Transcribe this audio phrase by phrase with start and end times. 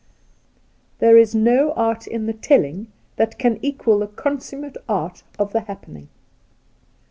[0.99, 5.59] 'Theee is no wrt in the Telling that can equal the C07isummate art of the
[5.59, 6.09] Happening